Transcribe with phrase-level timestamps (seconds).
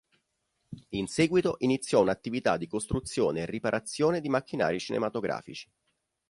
[0.93, 5.69] In seguito iniziò un'attività di costruzione e riparazione di macchinari cinematografici.